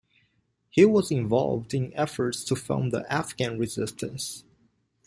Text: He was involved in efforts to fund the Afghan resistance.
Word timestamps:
He 0.71 0.83
was 0.83 1.11
involved 1.11 1.75
in 1.75 1.93
efforts 1.93 2.43
to 2.45 2.55
fund 2.55 2.91
the 2.91 3.05
Afghan 3.13 3.59
resistance. 3.59 4.43